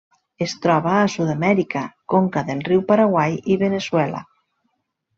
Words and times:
Es 0.45 0.53
troba 0.63 0.93
a 1.01 1.11
Sud-amèrica: 1.15 1.85
conca 2.15 2.45
del 2.49 2.65
riu 2.73 2.85
Paraguai 2.91 3.39
i 3.57 3.63
Veneçuela. 3.67 4.27